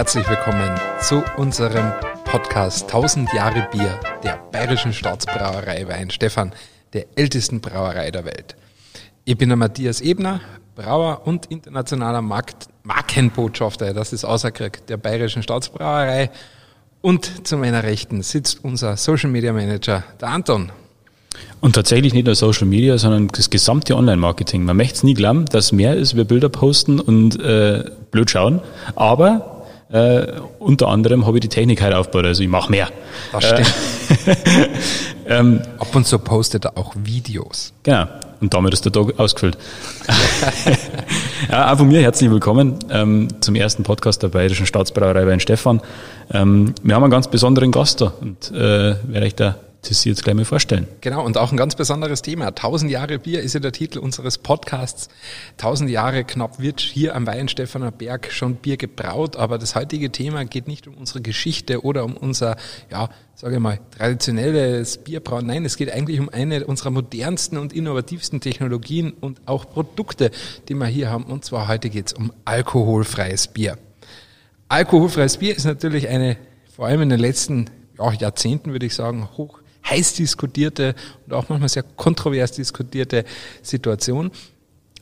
[0.00, 1.92] Herzlich willkommen zu unserem
[2.24, 6.52] Podcast 1000 Jahre Bier der Bayerischen Staatsbrauerei Weinstefan,
[6.94, 8.56] der ältesten Brauerei der Welt.
[9.26, 10.40] Ich bin der Matthias Ebner,
[10.74, 16.30] Brauer und internationaler Markt Markenbotschafter, das ist außerkrieg der Bayerischen Staatsbrauerei.
[17.02, 20.72] Und zu meiner Rechten sitzt unser Social Media Manager, der Anton.
[21.60, 24.64] Und tatsächlich nicht nur Social Media, sondern das gesamte Online-Marketing.
[24.64, 28.62] Man möchte es nie glauben, dass mehr ist, wir Bilder posten und äh, blöd schauen.
[28.96, 29.59] Aber
[29.92, 30.26] äh,
[30.58, 32.88] unter anderem habe ich die Technik halt aufgebaut, also ich mache mehr.
[33.32, 33.74] Das stimmt.
[35.26, 37.72] ähm, Ab und zu postet er auch Videos.
[37.82, 38.06] Genau.
[38.40, 39.58] Und damit ist der Tag ausgefüllt.
[41.50, 45.82] ja, auch von mir herzlich willkommen ähm, zum ersten Podcast der Bayerischen Staatsbrauerei bei Stefan.
[46.32, 50.10] Ähm, wir haben einen ganz besonderen Gast da und äh, werde ich da das Sie
[50.10, 50.86] jetzt gleich mal vorstellen.
[51.00, 52.48] Genau, und auch ein ganz besonderes Thema.
[52.48, 55.08] 1000 Jahre Bier ist ja der Titel unseres Podcasts.
[55.52, 60.44] 1000 Jahre knapp wird hier am Weihenstephaner Berg schon Bier gebraut, aber das heutige Thema
[60.44, 62.56] geht nicht um unsere Geschichte oder um unser,
[62.90, 65.46] ja, sage ich mal, traditionelles Bierbrauen.
[65.46, 70.30] Nein, es geht eigentlich um eine unserer modernsten und innovativsten Technologien und auch Produkte,
[70.68, 71.24] die wir hier haben.
[71.24, 73.78] Und zwar heute geht es um alkoholfreies Bier.
[74.68, 76.36] Alkoholfreies Bier ist natürlich eine,
[76.76, 80.94] vor allem in den letzten ja, Jahrzehnten würde ich sagen, hoch heiß diskutierte
[81.26, 83.24] und auch manchmal sehr kontrovers diskutierte
[83.62, 84.30] Situation.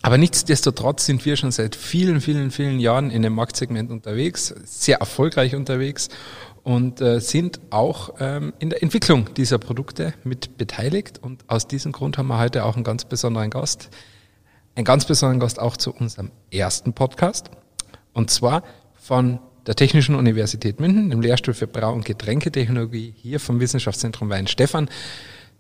[0.02, 4.98] Aber nichtsdestotrotz sind wir schon seit vielen, vielen, vielen Jahren in dem Marktsegment unterwegs, sehr
[4.98, 6.08] erfolgreich unterwegs
[6.62, 11.18] und äh, sind auch ähm, in der Entwicklung dieser Produkte mit beteiligt.
[11.18, 13.90] Und aus diesem Grund haben wir heute auch einen ganz besonderen Gast.
[14.76, 17.50] Einen ganz besonderen Gast auch zu unserem ersten Podcast.
[18.12, 18.62] Und zwar
[18.94, 24.89] von der Technischen Universität München, dem Lehrstuhl für Brau- und Getränketechnologie hier vom Wissenschaftszentrum Weinstefan.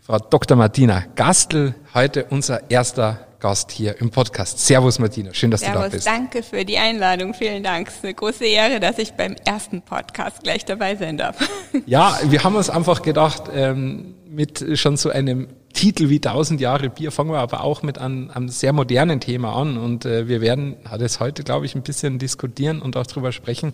[0.00, 0.56] Frau Dr.
[0.56, 4.60] Martina Gastel, heute unser erster Gast hier im Podcast.
[4.66, 6.06] Servus Martina, schön, dass Servus, du da bist.
[6.06, 7.88] Danke für die Einladung, vielen Dank.
[7.88, 11.36] Es ist eine große Ehre, dass ich beim ersten Podcast gleich dabei sein darf.
[11.84, 16.90] Ja, wir haben uns einfach gedacht, ähm, mit schon so einem Titel wie 1000 Jahre
[16.90, 20.40] Bier fangen wir aber auch mit einem, einem sehr modernen Thema an und äh, wir
[20.40, 23.70] werden das heute, glaube ich, ein bisschen diskutieren und auch darüber sprechen,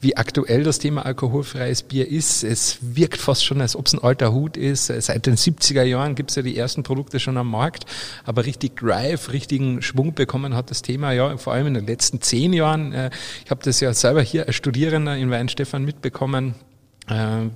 [0.00, 2.42] wie aktuell das Thema alkoholfreies Bier ist.
[2.42, 4.86] Es wirkt fast schon, als ob es ein alter Hut ist.
[4.86, 7.84] Seit den 70er Jahren gibt es ja die ersten Produkte schon am Markt,
[8.24, 12.20] aber richtig Drive, richtigen Schwung bekommen hat das Thema ja vor allem in den letzten
[12.20, 12.92] zehn Jahren.
[12.92, 13.10] Äh,
[13.44, 16.56] ich habe das ja selber hier als Studierender in Weinstefan mitbekommen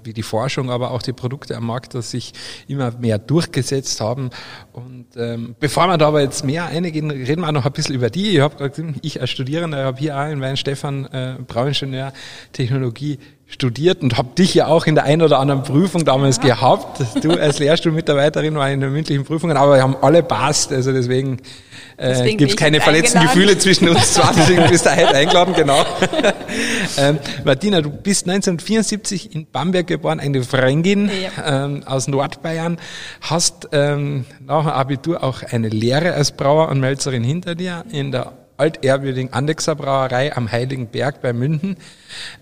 [0.05, 2.33] wie die Forschung, aber auch die Produkte am Markt, dass sich
[2.69, 4.31] immer mehr durchgesetzt haben.
[4.73, 8.11] Und ähm, bevor wir da aber jetzt mehr eingehen, reden wir noch ein bisschen über
[8.11, 8.37] die.
[8.37, 12.13] Ich habe gerade ich als Studierender habe hier auch in Weinstefan äh, Brauingenieur
[12.53, 13.19] Technologie
[13.53, 16.55] studiert und habe dich ja auch in der einen oder anderen Prüfung damals ja.
[16.55, 17.03] gehabt.
[17.23, 21.39] Du als Lehrstuhlmitarbeiterin war in den mündlichen Prüfungen, aber wir haben alle passt, also deswegen,
[21.99, 25.85] äh, gibt es keine verletzten Gefühle zwischen uns zwei, deswegen bist du heute eingeladen, genau.
[26.97, 31.65] ähm, Martina, du bist 1974 in Bamberg geboren, eine Fränkin ja.
[31.65, 32.79] ähm, aus Nordbayern,
[33.21, 38.13] hast ähm, nach dem Abitur auch eine Lehre als Brauer und Melzerin hinter dir in
[38.13, 41.77] der altehrwürdigen Andexer Brauerei am Heiligen Berg bei München.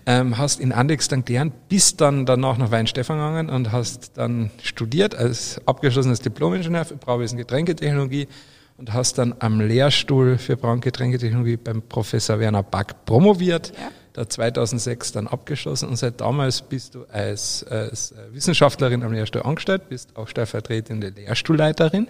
[0.05, 4.51] Ähm, hast in Andex dann gelernt, bist dann danach nach Weinstefan gegangen und hast dann
[4.61, 8.27] studiert als abgeschlossenes Diplom-Ingenieur für Brauwesen Getränketechnologie
[8.77, 13.73] und hast dann am Lehrstuhl für Brau- und Getränketechnologie beim Professor Werner Back promoviert.
[13.75, 13.91] Ja.
[14.13, 19.89] Da 2006 dann abgeschlossen und seit damals bist du als, als Wissenschaftlerin am Lehrstuhl angestellt,
[19.89, 22.09] bist auch stellvertretende Lehrstuhlleiterin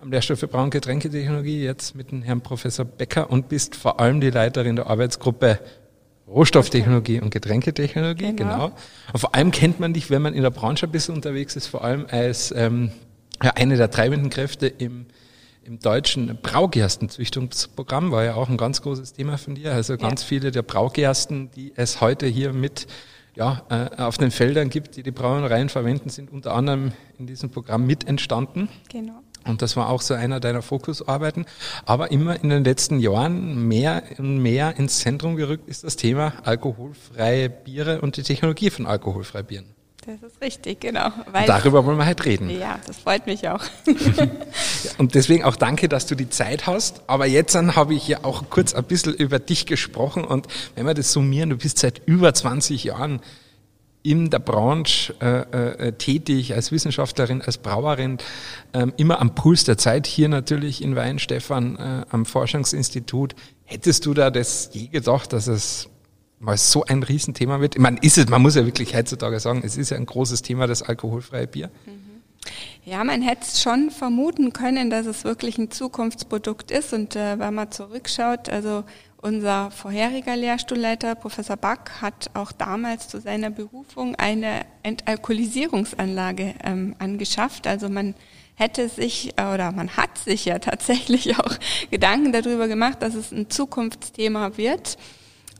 [0.00, 4.00] am Lehrstuhl für Brau- und Getränketechnologie, jetzt mit dem Herrn Professor Becker und bist vor
[4.00, 5.58] allem die Leiterin der Arbeitsgruppe
[6.28, 8.52] Rohstofftechnologie und Getränketechnologie, genau.
[8.52, 8.72] genau.
[9.12, 11.66] Und vor allem kennt man dich, wenn man in der Branche ein bisschen unterwegs ist,
[11.66, 12.92] vor allem als ähm,
[13.42, 15.06] ja, eine der treibenden Kräfte im,
[15.64, 19.72] im deutschen Braugerstenzüchtungsprogramm, war ja auch ein ganz großes Thema von dir.
[19.72, 20.28] Also ganz ja.
[20.28, 22.86] viele der Braugersten, die es heute hier mit
[23.34, 27.50] ja, äh, auf den Feldern gibt, die die Brauereien verwenden, sind unter anderem in diesem
[27.50, 28.68] Programm mit entstanden.
[28.90, 29.22] Genau.
[29.48, 31.46] Und das war auch so einer deiner Fokusarbeiten.
[31.86, 36.34] Aber immer in den letzten Jahren mehr und mehr ins Zentrum gerückt ist das Thema
[36.44, 39.64] alkoholfreie Biere und die Technologie von alkoholfreien Bieren.
[40.06, 41.10] Das ist richtig, genau.
[41.46, 42.48] darüber wollen wir heute reden.
[42.48, 43.62] Ja, das freut mich auch.
[44.98, 47.02] und deswegen auch danke, dass du die Zeit hast.
[47.08, 50.24] Aber jetzt dann habe ich ja auch kurz ein bisschen über dich gesprochen.
[50.24, 50.46] Und
[50.76, 53.20] wenn wir das summieren, du bist seit über 20 Jahren
[54.02, 58.18] in der Branche äh, äh, tätig, als Wissenschaftlerin, als Brauerin,
[58.72, 63.34] ähm, immer am Puls der Zeit, hier natürlich in Weinstefan äh, am Forschungsinstitut.
[63.64, 65.88] Hättest du da das je gedacht, dass es
[66.38, 67.74] mal so ein Riesenthema wird?
[67.74, 70.42] Ich meine, ist es, man muss ja wirklich heutzutage sagen, es ist ja ein großes
[70.42, 71.70] Thema, das alkoholfreie Bier.
[71.84, 72.08] Mhm.
[72.84, 76.94] Ja, man hätte es schon vermuten können, dass es wirklich ein Zukunftsprodukt ist.
[76.94, 78.84] Und äh, wenn man zurückschaut, also
[79.20, 87.66] Unser vorheriger Lehrstuhlleiter, Professor Back, hat auch damals zu seiner Berufung eine Entalkoholisierungsanlage ähm, angeschafft.
[87.66, 88.14] Also man
[88.54, 91.56] hätte sich äh, oder man hat sich ja tatsächlich auch
[91.90, 94.96] Gedanken darüber gemacht, dass es ein Zukunftsthema wird.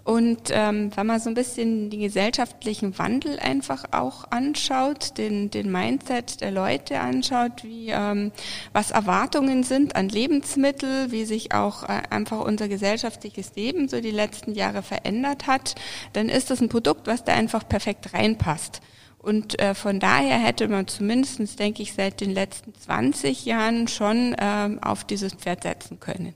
[0.08, 5.70] Und ähm, wenn man so ein bisschen den gesellschaftlichen Wandel einfach auch anschaut, den, den
[5.70, 8.32] Mindset der Leute anschaut, wie ähm,
[8.72, 14.10] was Erwartungen sind an Lebensmittel, wie sich auch äh, einfach unser gesellschaftliches Leben so die
[14.10, 15.74] letzten Jahre verändert hat,
[16.14, 18.80] dann ist das ein Produkt, was da einfach perfekt reinpasst.
[19.18, 24.32] Und äh, von daher hätte man zumindestens, denke ich, seit den letzten 20 Jahren schon
[24.32, 26.32] äh, auf dieses Pferd setzen können.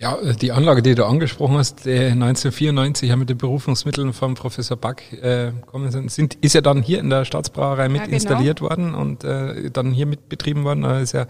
[0.00, 4.78] Ja, die Anlage, die du angesprochen hast, die 1994 ja mit den Berufungsmitteln von Professor
[4.78, 8.14] Back äh, kommen sind, sind, ist ja dann hier in der Staatsbrauerei mit ja, genau.
[8.14, 10.82] installiert worden und äh, dann hier mit betrieben worden.
[10.82, 11.26] Da ist ja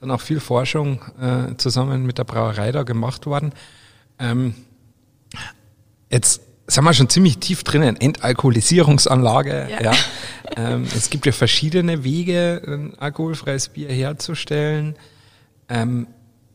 [0.00, 3.52] dann auch viel Forschung äh, zusammen mit der Brauerei da gemacht worden.
[4.18, 4.54] Ähm,
[6.10, 7.96] jetzt sind wir schon ziemlich tief drinnen.
[7.96, 9.66] Entalkoholisierungsanlage.
[9.70, 9.80] Ja.
[9.80, 9.92] ja.
[10.56, 14.96] Ähm, es gibt ja verschiedene Wege, ein alkoholfreies Bier herzustellen.
[15.70, 16.06] Ähm,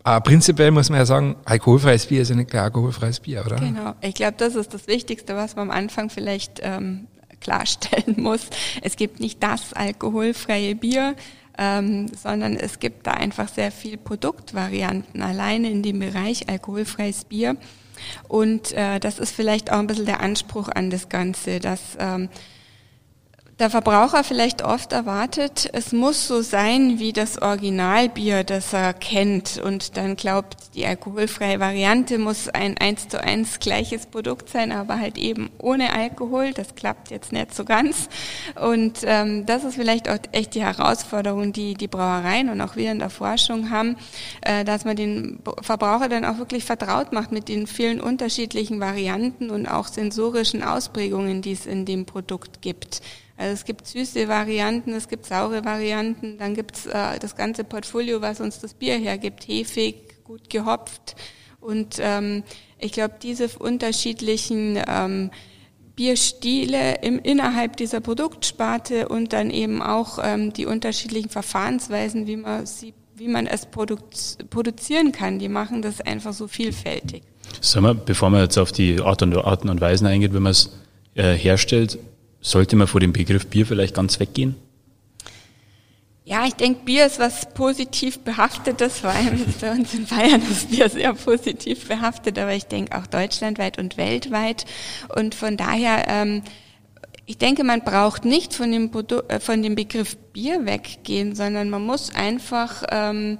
[0.06, 3.56] aber prinzipiell muss man ja sagen, alkoholfreies Bier ist ja nicht gleich alkoholfreies Bier, oder?
[3.56, 3.96] Genau.
[4.02, 7.08] Ich glaube, das ist das Wichtigste, was man am Anfang vielleicht ähm,
[7.42, 8.48] klarstellen muss.
[8.84, 11.16] Es gibt nicht das alkoholfreie Bier,
[11.58, 17.58] ähm, sondern es gibt da einfach sehr viel Produktvarianten alleine in dem Bereich alkoholfreies Bier.
[18.28, 22.30] Und äh, das ist vielleicht auch ein bisschen der Anspruch an das Ganze, dass ähm,
[23.60, 29.62] der Verbraucher vielleicht oft erwartet, es muss so sein wie das Originalbier, das er kennt
[29.64, 35.00] und dann glaubt, die alkoholfreie Variante muss ein eins zu eins gleiches Produkt sein, aber
[35.00, 36.52] halt eben ohne Alkohol.
[36.52, 38.10] Das klappt jetzt nicht so ganz
[38.62, 42.92] und ähm, das ist vielleicht auch echt die Herausforderung, die die Brauereien und auch wir
[42.92, 43.96] in der Forschung haben,
[44.42, 49.50] äh, dass man den Verbraucher dann auch wirklich vertraut macht mit den vielen unterschiedlichen Varianten
[49.50, 53.02] und auch sensorischen Ausprägungen, die es in dem Produkt gibt.
[53.38, 58.22] Also es gibt süße Varianten, es gibt saure Varianten, dann gibt's äh, das ganze Portfolio,
[58.22, 61.16] was uns das Bier hergibt, hefig, gut gehopft.
[61.60, 62.44] Und ähm,
[62.80, 65.32] ich glaube, diese unterschiedlichen ähm,
[65.96, 72.66] Bierstile im, innerhalb dieser Produktsparte und dann eben auch ähm, die unterschiedlichen Verfahrensweisen, wie man
[72.66, 73.98] sie, wie man es produ
[74.50, 77.24] produzieren kann, die machen das einfach so vielfältig.
[77.62, 80.52] Sagen wir, bevor man jetzt auf die Art und, Arten und Weisen eingeht, wenn man
[80.52, 80.72] es
[81.16, 81.98] äh, herstellt,
[82.46, 84.56] sollte man vor dem Begriff Bier vielleicht ganz weggehen?
[86.28, 90.42] Ja, ich denke, Bier ist was positiv behaftetes, vor allem ist bei uns in Bayern
[90.42, 94.66] ist Bier sehr positiv behaftet, aber ich denke auch deutschlandweit und weltweit.
[95.16, 96.42] Und von daher, ähm,
[97.28, 101.70] ich denke, man braucht nicht von dem, Produ äh, von dem Begriff Bier weggehen, sondern
[101.70, 103.38] man muss einfach, ähm,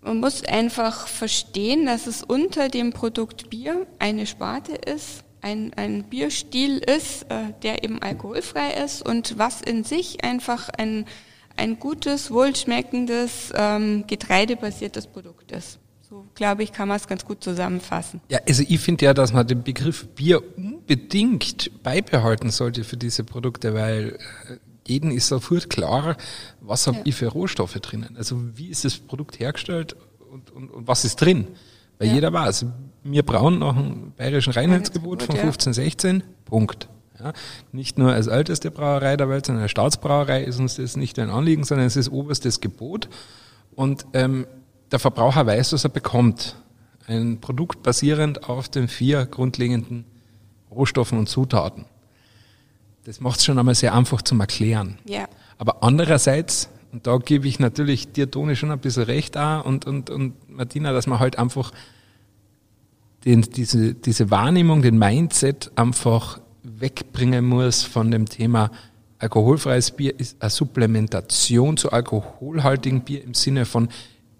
[0.00, 6.04] man muss einfach verstehen, dass es unter dem Produkt Bier eine Sparte ist, ein, ein
[6.04, 11.04] Bierstil ist, äh, der eben alkoholfrei ist und was in sich einfach ein,
[11.56, 15.78] ein gutes, wohlschmeckendes, ähm, getreidebasiertes Produkt ist.
[16.08, 18.20] So, glaube ich, kann man es ganz gut zusammenfassen.
[18.28, 23.24] Ja, also ich finde ja, dass man den Begriff Bier unbedingt beibehalten sollte für diese
[23.24, 26.16] Produkte, weil äh, jeden ist sofort klar,
[26.60, 27.02] was habe ja.
[27.06, 28.16] ich für Rohstoffe drinnen.
[28.16, 29.96] Also wie ist das Produkt hergestellt
[30.30, 31.48] und, und, und was ist drin?
[32.02, 32.14] Weil ja.
[32.14, 32.66] jeder weiß,
[33.04, 36.88] wir brauen nach dem bayerischen Reinheitsgebot von 1516, Punkt.
[37.20, 37.32] Ja,
[37.70, 41.30] nicht nur als älteste Brauerei der Welt, sondern als Staatsbrauerei ist uns das nicht ein
[41.30, 43.08] Anliegen, sondern es ist oberstes Gebot.
[43.76, 44.48] Und ähm,
[44.90, 46.56] der Verbraucher weiß, was er bekommt.
[47.06, 50.04] Ein Produkt basierend auf den vier grundlegenden
[50.72, 51.84] Rohstoffen und Zutaten.
[53.04, 54.98] Das macht es schon einmal sehr einfach zum Erklären.
[55.04, 55.28] Ja.
[55.56, 59.86] Aber andererseits, und da gebe ich natürlich dir, Toni, schon ein bisschen recht auch und,
[59.86, 61.72] und, und Martina, dass man halt einfach
[63.24, 68.70] den, diese, diese Wahrnehmung, den Mindset einfach wegbringen muss von dem Thema
[69.18, 73.88] alkoholfreies Bier ist eine Supplementation zu alkoholhaltigen Bier im Sinne von,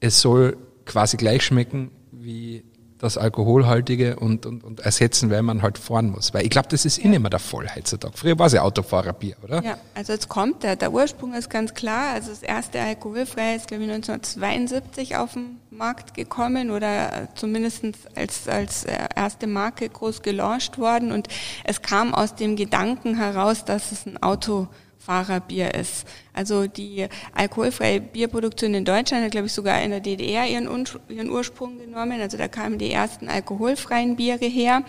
[0.00, 2.64] es soll quasi gleich schmecken wie
[3.02, 6.32] das Alkoholhaltige und, und, und ersetzen, weil man halt fahren muss.
[6.32, 7.04] Weil ich glaube, das ist ja.
[7.04, 8.16] eh nicht mehr der Fall heutzutage.
[8.16, 9.62] Früher war es ja Autofahrerbier, oder?
[9.64, 12.12] Ja, also jetzt kommt der, der Ursprung ist ganz klar.
[12.12, 18.46] Also das erste alkoholfreie ist, glaube ich, 1972 auf den Markt gekommen oder zumindest als,
[18.46, 21.10] als erste Marke groß gelauncht worden.
[21.10, 21.26] Und
[21.64, 24.68] es kam aus dem Gedanken heraus, dass es ein Auto
[25.04, 26.06] Fahrerbier ist.
[26.32, 30.68] Also die alkoholfreie Bierproduktion in Deutschland hat, glaube ich, sogar in der DDR ihren,
[31.08, 32.20] ihren Ursprung genommen.
[32.20, 34.84] Also da kamen die ersten alkoholfreien Biere her.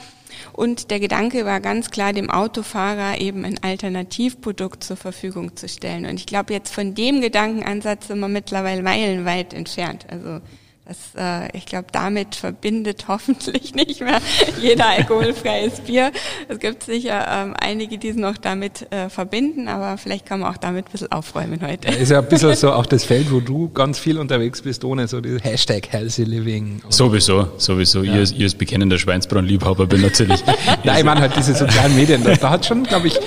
[0.51, 6.05] Und der Gedanke war ganz klar, dem Autofahrer eben ein Alternativprodukt zur Verfügung zu stellen.
[6.05, 10.05] Und ich glaube, jetzt von dem Gedankenansatz sind wir mittlerweile meilenweit entfernt.
[10.09, 10.41] Also
[10.85, 14.19] Das, äh, ich glaube, damit verbindet hoffentlich nicht mehr
[14.61, 16.11] jeder alkoholfreies Bier.
[16.49, 20.53] Es gibt sicher ähm, einige, die es noch damit äh, verbinden, aber vielleicht kann man
[20.53, 21.87] auch damit ein bisschen aufräumen heute.
[21.87, 24.83] Ja, ist ja ein bisschen so auch das Feld, wo du ganz viel unterwegs bist,
[24.83, 26.81] ohne so die Hashtag Healthy Living.
[26.89, 28.03] Sowieso, sowieso.
[28.03, 28.15] Ja.
[28.15, 30.43] Ihr, ihr als bekennender Schweinsbraten-Liebhaber bin natürlich.
[30.83, 32.25] Nein, ich meine halt diese sozialen Medien.
[32.25, 33.17] Da, da hat schon, glaube ich,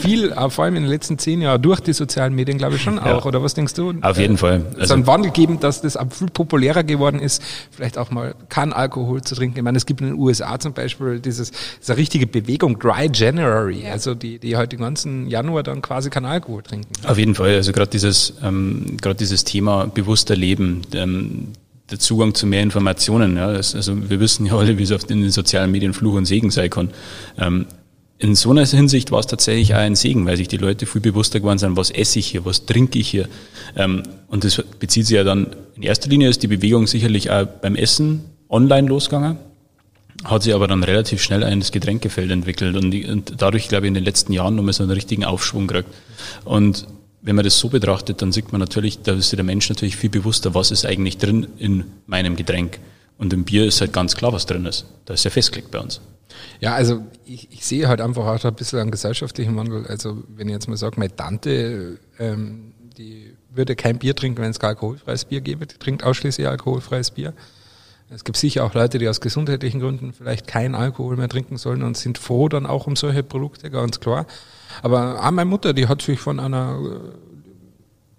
[0.00, 2.82] viel, äh, vor allem in den letzten zehn Jahren durch die sozialen Medien, glaube ich
[2.82, 3.04] schon auch.
[3.04, 3.24] Ja.
[3.24, 3.92] Oder was denkst du?
[4.00, 4.64] Auf jeden Fall.
[4.76, 8.72] Also, so einen Wandel geben, dass das viel populärer geworden ist, vielleicht auch mal kein
[8.72, 9.58] Alkohol zu trinken.
[9.58, 13.84] Ich meine, es gibt in den USA zum Beispiel dieses, diese richtige Bewegung Dry January,
[13.84, 13.92] ja.
[13.92, 16.88] also die, die heute den ganzen Januar dann quasi kein Alkohol trinken.
[17.06, 21.52] Auf jeden Fall, also gerade dieses, ähm, gerade dieses Thema bewusster Leben, ähm,
[21.90, 23.36] der Zugang zu mehr Informationen.
[23.36, 26.14] Ja, das, also wir wissen ja alle, wie es auf in den sozialen Medien Fluch
[26.14, 26.90] und Segen sein kann.
[27.38, 27.66] Ähm,
[28.24, 31.02] in so einer Hinsicht war es tatsächlich auch ein Segen, weil sich die Leute viel
[31.02, 33.28] bewusster geworden sind, was esse ich hier, was trinke ich hier.
[33.76, 37.44] Ähm, und das bezieht sich ja dann, in erster Linie ist die Bewegung sicherlich auch
[37.44, 39.36] beim Essen online losgegangen,
[40.24, 43.94] hat sich aber dann relativ schnell ein Getränkefeld entwickelt und, und dadurch, glaube ich, in
[43.94, 45.90] den letzten Jahren nochmal so einen richtigen Aufschwung gekriegt.
[46.46, 46.86] Und
[47.20, 50.08] wenn man das so betrachtet, dann sieht man natürlich, da ist der Mensch natürlich viel
[50.08, 52.78] bewusster, was ist eigentlich drin in meinem Getränk.
[53.18, 54.86] Und im Bier ist halt ganz klar, was drin ist.
[55.04, 56.00] Da ist ja festgelegt bei uns.
[56.60, 59.86] Ja, also ich, ich sehe halt einfach auch ein bisschen einen gesellschaftlichen Wandel.
[59.86, 64.50] Also wenn ich jetzt mal sage, meine Tante, ähm, die würde kein Bier trinken, wenn
[64.50, 65.66] es kein alkoholfreies Bier gäbe.
[65.66, 67.34] Die trinkt ausschließlich alkoholfreies Bier.
[68.10, 71.82] Es gibt sicher auch Leute, die aus gesundheitlichen Gründen vielleicht kein Alkohol mehr trinken sollen
[71.82, 74.26] und sind froh dann auch um solche Produkte, ganz klar.
[74.82, 76.78] Aber auch meine Mutter, die hat sich von einer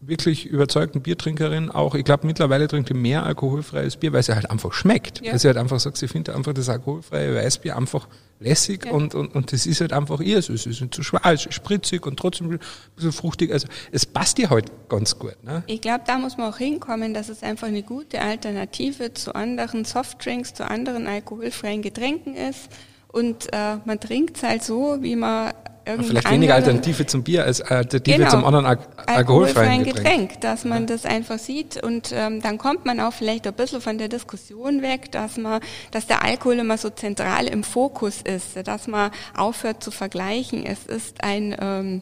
[0.08, 4.50] wirklich überzeugten Biertrinkerin auch, ich glaube mittlerweile trinkt sie mehr alkoholfreies Bier, weil sie halt
[4.50, 5.22] einfach schmeckt.
[5.24, 5.32] Ja.
[5.32, 8.08] Weil sie halt einfach sagt, sie findet einfach das alkoholfreie Weißbier einfach
[8.40, 8.92] lässig ja.
[8.92, 10.38] und, und, und das ist halt einfach ihr.
[10.38, 12.60] Es ist nicht zu schwarz, spritzig und trotzdem ein
[12.96, 13.52] bisschen fruchtig.
[13.52, 15.42] Also es passt ihr halt ganz gut.
[15.44, 15.64] Ne?
[15.68, 19.86] Ich glaube, da muss man auch hinkommen, dass es einfach eine gute Alternative zu anderen
[19.86, 22.70] Softdrinks, zu anderen alkoholfreien Getränken ist.
[23.08, 25.54] Und äh, man trinkt es halt so, wie man
[25.86, 30.30] Vielleicht weniger Alternative zum Bier als Alternative genau, zum anderen Al alkoholfreien Getränk.
[30.32, 30.42] Getränk.
[30.42, 33.98] Dass man das einfach sieht und ähm, dann kommt man auch vielleicht ein bisschen von
[33.98, 35.62] der Diskussion weg, dass man,
[35.92, 40.66] dass der Alkohol immer so zentral im Fokus ist, dass man aufhört zu vergleichen.
[40.66, 42.02] Es ist ein, ähm,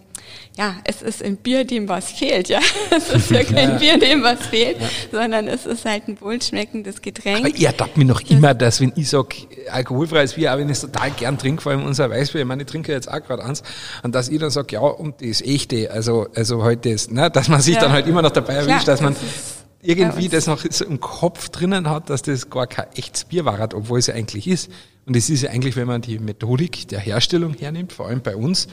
[0.58, 2.60] ja, es ist ein Bier, dem was fehlt, ja.
[2.96, 3.78] Es ist ja kein ja.
[3.78, 4.88] Bier, dem was fehlt, ja.
[5.12, 7.40] sondern es ist halt ein wohlschmeckendes Getränk.
[7.40, 9.36] Aber ihr dacht mir noch immer, dass wenn ich sage,
[9.70, 12.63] alkoholfreies Bier, auch wenn ich es total gern trinke, vor allem unser Weißbier, ich meine,
[12.63, 13.63] ich trinke jetzt auch gerade eins,
[14.03, 17.48] und dass ich dann sage, ja, und das echte, also, also halt das, ne, dass
[17.48, 17.82] man sich ja.
[17.82, 19.15] dann halt immer noch dabei erwischt, dass man
[19.82, 23.60] irgendwie das noch so im Kopf drinnen hat, dass das gar kein echtes Bier war,
[23.74, 24.72] obwohl es ja eigentlich ist.
[25.06, 28.36] Und es ist ja eigentlich, wenn man die Methodik der Herstellung hernimmt, vor allem bei
[28.36, 28.68] uns,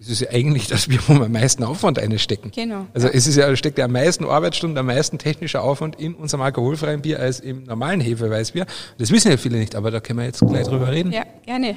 [0.00, 2.50] es ist ja eigentlich das Bier, wo wir am meisten Aufwand einstecken.
[2.54, 2.86] Genau.
[2.94, 6.42] Also es ist ja, steckt ja am meisten Arbeitsstunden, am meisten technischer Aufwand in unserem
[6.42, 8.66] alkoholfreien Bier als im normalen Hefeweißbier.
[8.98, 11.12] Das wissen ja viele nicht, aber da können wir jetzt gleich drüber reden.
[11.12, 11.76] Ja, gerne.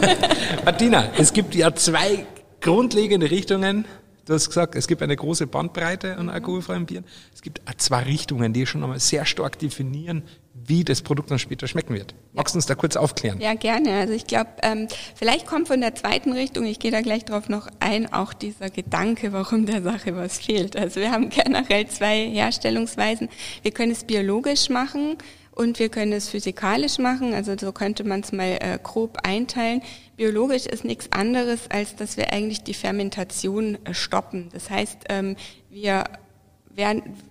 [0.64, 2.24] Martina, es gibt ja zwei
[2.60, 3.84] grundlegende Richtungen.
[4.26, 7.04] Du hast gesagt, es gibt eine große Bandbreite an alkoholfreien Bieren.
[7.34, 11.68] Es gibt zwei Richtungen, die schon einmal sehr stark definieren, wie das Produkt dann später
[11.68, 12.14] schmecken wird.
[12.32, 13.40] Magst du uns da kurz aufklären?
[13.40, 13.94] Ja, gerne.
[13.94, 17.48] Also ich glaube, ähm, vielleicht kommt von der zweiten Richtung, ich gehe da gleich drauf
[17.48, 20.76] noch ein, auch dieser Gedanke, warum der Sache was fehlt.
[20.76, 23.28] Also wir haben generell zwei Herstellungsweisen.
[23.62, 25.16] Wir können es biologisch machen
[25.52, 27.32] und wir können es physikalisch machen.
[27.32, 29.82] Also so könnte man es mal äh, grob einteilen.
[30.16, 34.48] Biologisch ist nichts anderes, als dass wir eigentlich die Fermentation äh, stoppen.
[34.52, 35.36] Das heißt, ähm,
[35.70, 36.04] wir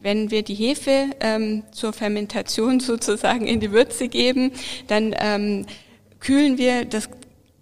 [0.02, 4.52] wenn wir die Hefe ähm, zur Fermentation sozusagen in die Würze geben,
[4.88, 5.66] dann ähm,
[6.20, 7.10] kühlen wir das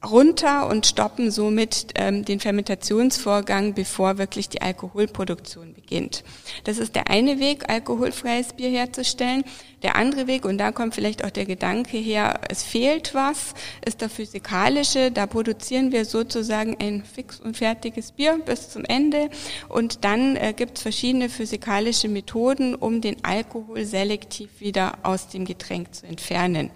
[0.05, 6.23] runter und stoppen somit ähm, den Fermentationsvorgang, bevor wirklich die Alkoholproduktion beginnt.
[6.65, 9.43] Das ist der eine Weg, alkoholfreies Bier herzustellen.
[9.83, 13.53] Der andere Weg, und da kommt vielleicht auch der Gedanke her, es fehlt was,
[13.85, 15.11] ist der physikalische.
[15.11, 19.29] Da produzieren wir sozusagen ein fix und fertiges Bier bis zum Ende.
[19.69, 25.45] Und dann äh, gibt es verschiedene physikalische Methoden, um den Alkohol selektiv wieder aus dem
[25.45, 26.71] Getränk zu entfernen.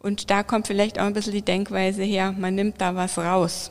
[0.00, 3.70] Und da kommt vielleicht auch ein bisschen die Denkweise her, man nimmt da was raus.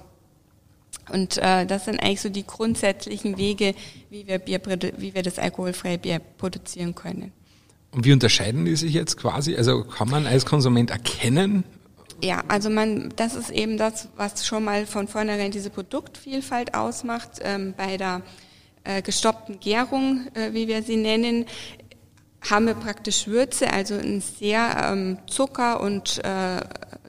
[1.11, 3.73] Und äh, das sind eigentlich so die grundsätzlichen Wege,
[4.09, 4.61] wie wir, Bier,
[4.97, 7.31] wie wir das alkoholfreie Bier produzieren können.
[7.91, 9.55] Und wie unterscheiden die sich jetzt quasi?
[9.55, 11.63] Also kann man als Konsument erkennen?
[12.21, 17.39] Ja, also man, das ist eben das, was schon mal von vornherein diese Produktvielfalt ausmacht.
[17.41, 18.21] Ähm, bei der
[18.83, 21.45] äh, gestoppten Gärung, äh, wie wir sie nennen,
[22.41, 26.61] haben wir praktisch Würze, also ein sehr ähm, Zucker- und äh,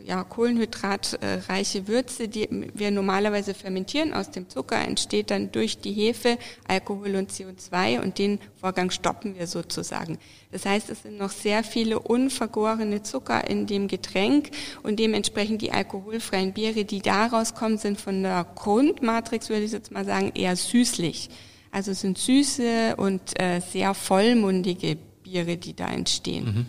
[0.05, 4.13] ja, kohlenhydratreiche Würze, die wir normalerweise fermentieren.
[4.13, 9.39] Aus dem Zucker entsteht dann durch die Hefe Alkohol und CO2 und den Vorgang stoppen
[9.39, 10.19] wir sozusagen.
[10.51, 14.51] Das heißt, es sind noch sehr viele unvergorene Zucker in dem Getränk
[14.83, 19.93] und dementsprechend die alkoholfreien Biere, die daraus kommen, sind von der Grundmatrix, würde ich jetzt
[19.93, 21.31] mal sagen, eher süßlich.
[21.71, 24.99] Also sind süße und äh, sehr vollmundige
[25.31, 26.45] Biere, die da entstehen.
[26.45, 26.67] Mhm.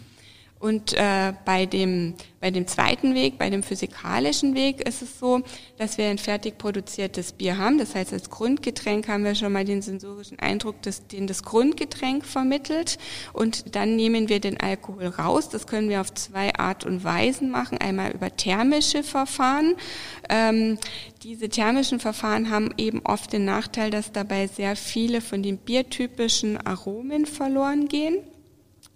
[0.61, 5.41] Und äh, bei, dem, bei dem zweiten Weg, bei dem physikalischen Weg, ist es so,
[5.79, 7.79] dass wir ein fertig produziertes Bier haben.
[7.79, 12.23] Das heißt, als Grundgetränk haben wir schon mal den sensorischen Eindruck, dass, den das Grundgetränk
[12.27, 12.99] vermittelt.
[13.33, 15.49] Und dann nehmen wir den Alkohol raus.
[15.49, 17.79] Das können wir auf zwei Art und Weisen machen.
[17.79, 19.73] Einmal über thermische Verfahren.
[20.29, 20.77] Ähm,
[21.23, 26.63] diese thermischen Verfahren haben eben oft den Nachteil, dass dabei sehr viele von den biertypischen
[26.67, 28.19] Aromen verloren gehen.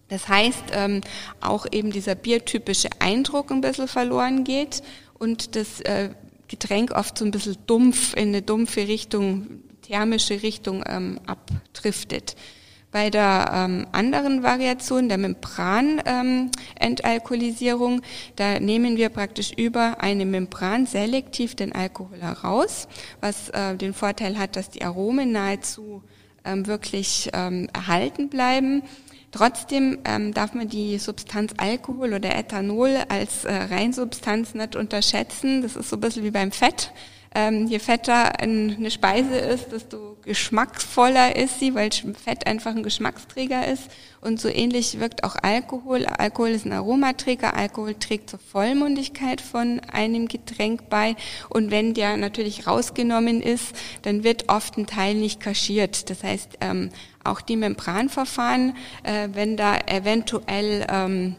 [0.07, 1.01] Das heißt, ähm,
[1.41, 4.83] auch eben dieser biertypische Eindruck ein bisschen verloren geht
[5.17, 6.09] und das äh,
[6.47, 12.35] Getränk oft so ein bisschen dumpf in eine dumpfe Richtung, thermische Richtung ähm, abdriftet.
[12.91, 18.01] Bei der ähm, anderen Variation, der Membran-Entalkoholisierung, ähm,
[18.37, 22.87] da nehmen wir praktisch über eine Membran selektiv den Alkohol heraus,
[23.19, 26.03] was äh, den Vorteil hat, dass die Aromen nahezu
[26.45, 28.83] ähm, wirklich ähm, erhalten bleiben
[29.35, 35.61] Trotzdem ähm, darf man die Substanz Alkohol oder Ethanol als äh, Reinsubstanz nicht unterschätzen.
[35.61, 36.93] Das ist so ein bisschen wie beim Fett.
[37.35, 43.67] Ähm, je fetter eine Speise ist, desto geschmacksvoller ist sie, weil Fett einfach ein Geschmacksträger
[43.67, 43.91] ist.
[44.21, 46.05] Und so ähnlich wirkt auch Alkohol.
[46.05, 47.53] Alkohol ist ein Aromaträger.
[47.53, 51.17] Alkohol trägt zur Vollmundigkeit von einem Getränk bei.
[51.49, 56.09] Und wenn der natürlich rausgenommen ist, dann wird oft ein Teil nicht kaschiert.
[56.09, 56.89] Das heißt, ähm,
[57.25, 61.35] auch die Membranverfahren, äh, wenn da eventuell ähm,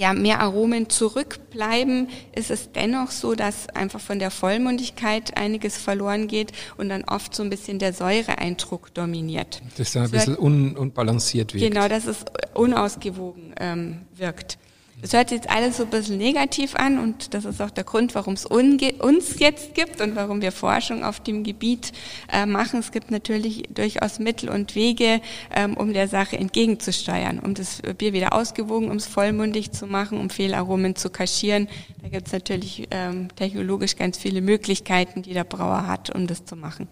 [0.00, 6.26] ja, mehr Aromen zurückbleiben, ist es dennoch so, dass einfach von der Vollmundigkeit einiges verloren
[6.26, 9.60] geht und dann oft so ein bisschen der Säureeindruck dominiert.
[9.76, 11.66] Das dann ein bisschen un unbalanciert wirkt.
[11.66, 14.56] Genau, dass es unausgewogen ähm, wirkt.
[15.02, 18.14] Das hört jetzt alles so ein bisschen negativ an und das ist auch der Grund,
[18.14, 21.92] warum es uns jetzt gibt und warum wir Forschung auf dem Gebiet
[22.32, 22.80] äh, machen.
[22.80, 25.20] Es gibt natürlich durchaus Mittel und Wege,
[25.54, 30.18] ähm, um der Sache entgegenzusteuern, um das Bier wieder ausgewogen, um es vollmundig zu machen,
[30.18, 31.68] um Fehlaromen zu kaschieren.
[32.02, 36.44] Da gibt es natürlich ähm, technologisch ganz viele Möglichkeiten, die der Brauer hat, um das
[36.44, 36.88] zu machen.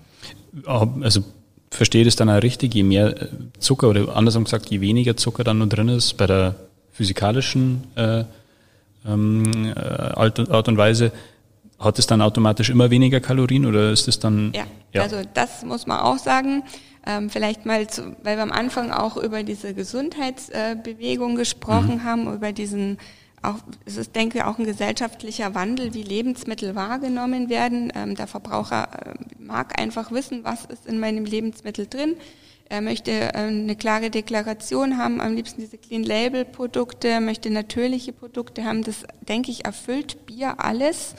[0.65, 1.23] Also
[1.71, 5.45] verstehe das dann auch richtig, je mehr äh, Zucker oder andersrum gesagt, je weniger Zucker
[5.45, 6.68] dann nur drin ist bei der
[6.99, 8.25] physikalischen äh,
[9.07, 11.13] ähm, äh, Art und Weise,
[11.79, 14.53] hat es dann automatisch immer weniger Kalorien oder ist es dann?
[14.53, 15.03] Ja, ja.
[15.03, 16.65] also das muss man auch sagen.
[17.07, 22.05] Ähm, vielleicht mal, zu, weil wir am Anfang auch über diese Gesundheitsbewegung äh, gesprochen mhm.
[22.05, 22.99] haben, über diesen
[23.41, 27.93] auch, es ist, denke ich, auch ein gesellschaftlicher Wandel, wie Lebensmittel wahrgenommen werden.
[27.95, 32.17] Ähm, der Verbraucher äh, mag einfach wissen, was ist in meinem Lebensmittel drin.
[32.69, 38.13] Er möchte äh, eine klare Deklaration haben, am liebsten diese Clean Label Produkte, möchte natürliche
[38.13, 38.85] Produkte haben.
[38.85, 41.15] Das, denke ich, erfüllt Bier alles.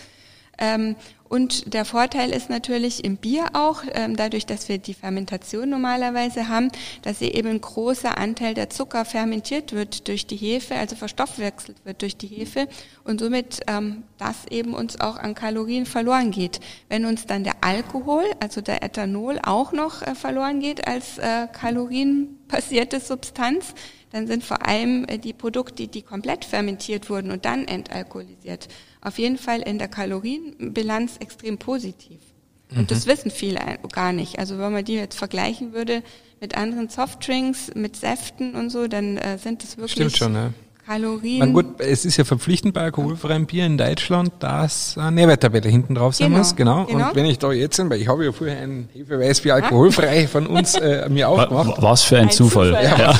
[0.59, 0.95] Ähm,
[1.29, 6.49] und der Vorteil ist natürlich im Bier auch, ähm, dadurch, dass wir die Fermentation normalerweise
[6.49, 6.69] haben,
[7.03, 12.01] dass eben ein großer Anteil der Zucker fermentiert wird durch die Hefe, also verstoffwechselt wird
[12.01, 12.67] durch die Hefe
[13.03, 16.59] und somit ähm, das eben uns auch an Kalorien verloren geht.
[16.89, 21.47] Wenn uns dann der Alkohol, also der Ethanol auch noch äh, verloren geht als äh,
[21.53, 23.75] kalorienbasierte Substanz,
[24.11, 28.67] dann sind vor allem äh, die Produkte, die komplett fermentiert wurden und dann entalkoholisiert,
[29.01, 32.19] auf jeden Fall in der Kalorienbilanz extrem positiv.
[32.71, 32.87] Und mhm.
[32.87, 33.59] das wissen viele
[33.91, 34.39] gar nicht.
[34.39, 36.03] Also wenn man die jetzt vergleichen würde
[36.39, 40.53] mit anderen Softdrinks, mit Säften und so, dann äh, sind das wirklich Stimmt schon, ja.
[40.89, 41.37] Kalorien.
[41.37, 45.93] Man, gut, es ist ja verpflichtend bei alkoholfreiem Bier in Deutschland, dass eine Nährwerttabelle hinten
[45.93, 46.55] drauf sein genau, muss.
[46.55, 46.85] Genau.
[46.85, 47.09] genau.
[47.09, 50.73] Und wenn ich da jetzt, weil ich habe ja vorher ein Hefeweißbier alkoholfrei von uns
[50.73, 51.79] äh, mir aufgemacht.
[51.79, 52.69] Was für ein, ein Zufall.
[52.69, 52.83] Zufall.
[52.83, 53.13] Ja.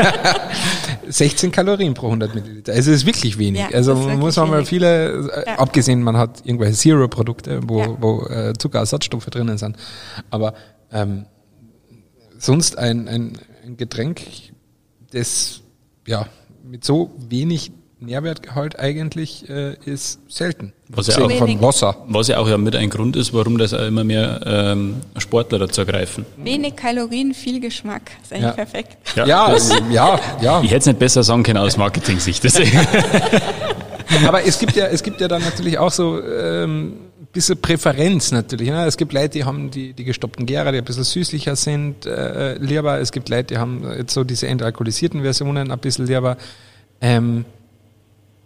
[0.00, 0.50] Ja.
[1.06, 2.72] 16 Kalorien pro 100 Milliliter.
[2.72, 3.60] Also es ist wirklich wenig.
[3.60, 8.26] Ja, also man muss man mal viele, äh, abgesehen, man hat irgendwelche Zero-Produkte, wo, wo
[8.26, 9.76] äh, Zuckerersatzstoffe drinnen sind.
[10.30, 10.54] Aber
[10.92, 11.26] ähm,
[12.38, 14.22] sonst ein, ein, ein Getränk,
[15.12, 15.60] das
[16.06, 16.26] ja
[16.70, 20.72] mit so wenig Nährwertgehalt eigentlich äh, ist selten.
[20.88, 21.96] Was ja, auch, von Wasser.
[22.06, 25.58] was ja auch ja mit ein Grund ist, warum das auch immer mehr ähm, Sportler
[25.58, 26.24] dazu greifen.
[26.38, 28.12] Wenig Kalorien, viel Geschmack.
[28.22, 28.52] ist eigentlich ja.
[28.52, 28.96] perfekt.
[29.16, 29.56] Ja, ja,
[29.90, 30.62] ja, ja.
[30.62, 32.42] Ich hätte es nicht besser sagen können aus Marketing-Sicht.
[34.26, 36.94] Aber es gibt ja, es gibt ja dann natürlich auch so ähm,
[37.32, 38.68] bisschen Präferenz natürlich.
[38.70, 38.84] Ne?
[38.86, 42.54] Es gibt Leute, die haben die, die gestoppten Gärer, die ein bisschen süßlicher sind, äh,
[42.58, 42.98] lieber.
[42.98, 46.36] Es gibt Leute, die haben jetzt so diese entalkoholisierten Versionen ein bisschen lieber.
[47.00, 47.44] Ähm,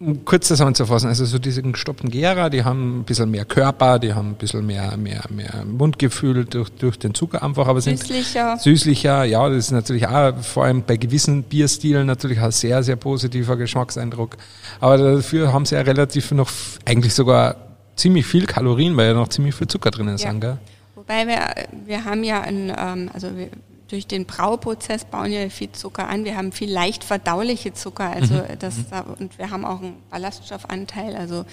[0.01, 4.13] um kurz zusammenzufassen, also so diese gestoppten Gärer, die haben ein bisschen mehr Körper, die
[4.13, 8.59] haben ein bisschen mehr, mehr, mehr Mundgefühl durch, durch den Zucker einfach, aber sind Süßlicher.
[8.59, 12.97] süßlicher, ja, das ist natürlich auch vor allem bei gewissen Bierstilen natürlich ein sehr, sehr
[12.97, 14.37] positiver Geschmackseindruck.
[14.81, 16.51] Aber dafür haben sie ja relativ noch,
[16.85, 17.57] eigentlich sogar
[17.97, 20.25] ziemlich viel Kalorien, weil ja noch ziemlich viel Zucker drin ist.
[20.25, 20.33] Ja.
[20.33, 20.59] Gell?
[20.95, 21.41] Wobei wir,
[21.87, 23.49] wir haben ja ein, ähm, also wir,
[23.89, 26.25] durch den Brauprozess bauen wir viel Zucker an.
[26.25, 28.77] Wir haben viel leicht verdauliche Zucker, also das
[29.19, 31.15] und wir haben auch einen Ballaststoffanteil.
[31.17, 31.45] Also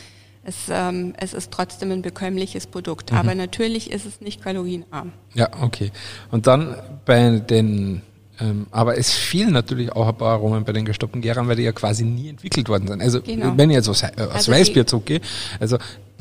[0.43, 5.11] es, ähm, es ist trotzdem ein bekömmliches Produkt, aber natürlich ist es nicht kalorienarm.
[5.33, 5.91] Ja, okay.
[6.31, 6.75] Und dann
[7.05, 8.01] bei den,
[8.39, 11.63] ähm, aber es fehlen natürlich auch ein paar Aromen bei den gestoppten Gärern, weil die
[11.63, 13.01] ja quasi nie entwickelt worden sind.
[13.01, 13.53] Also Genau.
[13.55, 15.21] wenn ich jetzt aus, aus Also Weißbier zurückgehe,
[15.59, 15.77] also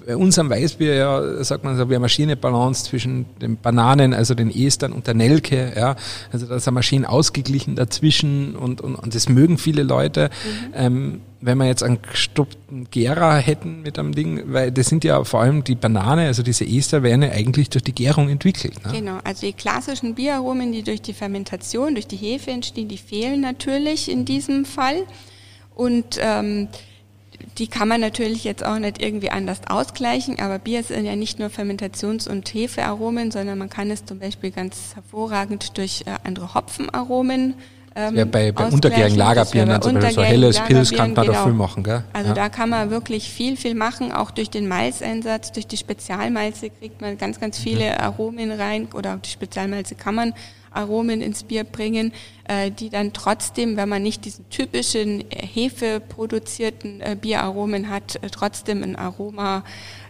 [0.07, 4.15] bei unserem Weißbier ja, sagt man so, wir haben eine schöne Balance zwischen den Bananen,
[4.15, 5.97] also den Estern und der Nelke, ja.
[6.33, 10.31] Also da ist eine Maschine ausgeglichen dazwischen und, und, und das mögen viele Leute.
[10.45, 10.75] Mhm.
[10.75, 15.25] Ähm, wenn wir jetzt einen gestoppten Gärer hätten mit einem Ding, weil das sind ja
[15.25, 18.85] vor allem die Banane, also diese Ester werden ja eigentlich durch die Gärung entwickelt.
[18.85, 18.93] Ne?
[18.93, 23.41] Genau, also die klassischen Bieraromen, die durch die Fermentation, durch die Hefe entstehen, die fehlen
[23.41, 25.07] natürlich in diesem Fall.
[25.75, 26.69] Und ähm,
[27.59, 31.39] die kann man natürlich jetzt auch nicht irgendwie anders ausgleichen, aber Bier sind ja nicht
[31.39, 36.55] nur Fermentations- und Hefearomen, sondern man kann es zum Beispiel ganz hervorragend durch äh, andere
[36.55, 37.55] Hopfenaromen
[37.95, 41.15] ähm, Ja, bei, bei untergärigen Lagerbieren, dann zum bei Beispiel so helles Pilz kann man
[41.15, 41.65] da Lagerbieren, viel genau.
[41.65, 42.05] machen, gell?
[42.13, 42.35] Also ja.
[42.35, 44.13] da kann man wirklich viel, viel machen.
[44.13, 49.15] Auch durch den Malzeinsatz, durch die Spezialmalze kriegt man ganz, ganz viele Aromen rein oder
[49.17, 50.35] auch die Spezialmalze kann man
[50.71, 52.13] Aromen ins Bier bringen,
[52.45, 58.31] äh, die dann trotzdem, wenn man nicht diesen typischen äh, hefeproduzierten äh, Bieraromen hat, äh,
[58.31, 59.65] trotzdem ein Aroma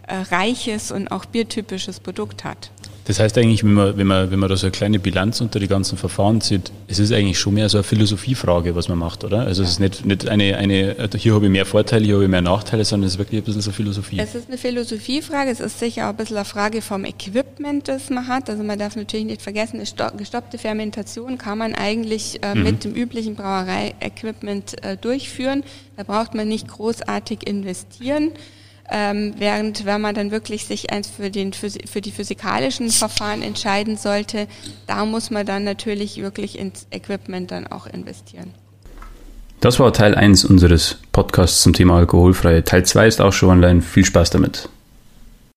[0.07, 2.71] äh, reiches und auch biertypisches Produkt hat.
[3.05, 5.59] Das heißt eigentlich, wenn man, wenn man, wenn man da so eine kleine Bilanz unter
[5.59, 9.23] die ganzen Verfahren zieht, es ist eigentlich schon mehr so eine Philosophiefrage, was man macht,
[9.23, 9.39] oder?
[9.39, 12.29] Also es ist nicht, nicht eine, eine, hier habe ich mehr Vorteile, hier habe ich
[12.29, 14.19] mehr Nachteile, sondern es ist wirklich ein bisschen so Philosophie.
[14.19, 18.11] Es ist eine Philosophiefrage, es ist sicher auch ein bisschen eine Frage vom Equipment, das
[18.11, 18.49] man hat.
[18.51, 22.83] Also man darf natürlich nicht vergessen, eine sto- gestoppte Fermentation kann man eigentlich äh, mit
[22.83, 25.63] dem üblichen Brauerei-Equipment äh, durchführen.
[25.97, 28.31] Da braucht man nicht großartig investieren.
[28.93, 33.95] Ähm, während wenn man dann wirklich sich eins für, den, für die physikalischen Verfahren entscheiden
[33.95, 34.47] sollte,
[34.85, 38.53] da muss man dann natürlich wirklich ins Equipment dann auch investieren.
[39.61, 42.61] Das war Teil 1 unseres Podcasts zum Thema alkoholfrei.
[42.61, 43.81] Teil 2 ist auch schon online.
[43.81, 44.67] Viel Spaß damit.